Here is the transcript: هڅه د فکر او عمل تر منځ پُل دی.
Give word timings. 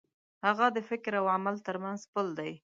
هڅه 0.45 0.67
د 0.75 0.77
فکر 0.89 1.11
او 1.19 1.25
عمل 1.35 1.55
تر 1.67 1.75
منځ 1.83 2.01
پُل 2.11 2.27
دی. 2.39 2.51